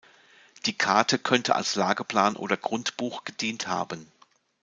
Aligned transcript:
Die 0.65 0.75
Karte 0.75 1.19
könnte 1.19 1.53
als 1.53 1.75
Lageplan 1.75 2.35
oder 2.35 2.57
Grundbuch 2.57 3.23
gedient 3.23 3.67
haben. 3.67 4.11